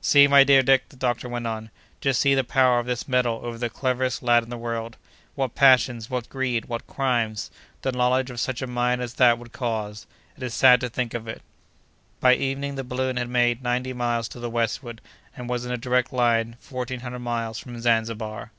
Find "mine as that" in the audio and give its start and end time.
8.66-9.38